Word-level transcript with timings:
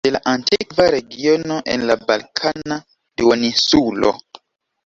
De 0.07 0.11
la 0.13 0.19
antikva 0.29 0.85
regiono 0.95 1.59
en 1.75 1.85
la 1.91 1.97
Balkana 2.13 2.79
Duoninsulo. 3.15 4.19